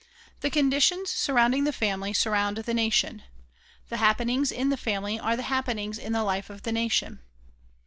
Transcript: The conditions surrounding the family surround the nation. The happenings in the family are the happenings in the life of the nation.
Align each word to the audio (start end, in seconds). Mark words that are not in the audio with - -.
The 0.39 0.49
conditions 0.49 1.11
surrounding 1.11 1.63
the 1.63 1.71
family 1.71 2.11
surround 2.11 2.57
the 2.57 2.73
nation. 2.73 3.21
The 3.89 3.97
happenings 3.97 4.51
in 4.51 4.69
the 4.69 4.75
family 4.75 5.19
are 5.19 5.35
the 5.35 5.43
happenings 5.43 5.99
in 5.99 6.11
the 6.11 6.23
life 6.23 6.49
of 6.49 6.63
the 6.63 6.71
nation. 6.71 7.19